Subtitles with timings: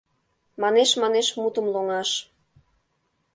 [0.61, 2.09] Манеш-манеш мутым лоҥаш.